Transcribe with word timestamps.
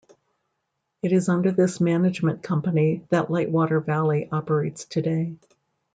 It 1.03 1.11
is 1.11 1.29
under 1.29 1.51
this 1.51 1.79
management 1.79 2.41
company 2.41 3.03
that 3.09 3.27
Lightwater 3.27 3.79
Valley 3.85 4.27
operates 4.31 4.85
today. 4.85 5.35